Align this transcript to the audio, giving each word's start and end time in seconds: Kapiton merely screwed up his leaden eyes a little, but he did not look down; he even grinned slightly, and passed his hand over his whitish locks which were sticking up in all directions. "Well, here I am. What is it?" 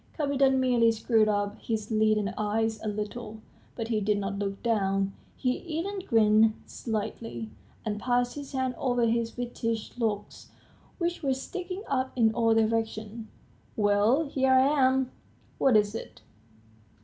Kapiton 0.17 0.59
merely 0.59 0.91
screwed 0.91 1.27
up 1.29 1.59
his 1.59 1.91
leaden 1.91 2.33
eyes 2.35 2.81
a 2.81 2.87
little, 2.87 3.39
but 3.75 3.89
he 3.89 4.01
did 4.01 4.17
not 4.17 4.39
look 4.39 4.63
down; 4.63 5.13
he 5.37 5.57
even 5.59 5.99
grinned 5.99 6.55
slightly, 6.65 7.51
and 7.85 7.99
passed 7.99 8.33
his 8.33 8.53
hand 8.53 8.73
over 8.79 9.05
his 9.05 9.37
whitish 9.37 9.95
locks 9.99 10.49
which 10.97 11.21
were 11.21 11.35
sticking 11.35 11.83
up 11.85 12.11
in 12.15 12.33
all 12.33 12.55
directions. 12.55 13.27
"Well, 13.75 14.25
here 14.27 14.51
I 14.53 14.63
am. 14.69 15.11
What 15.59 15.77
is 15.77 15.93
it?" 15.93 16.23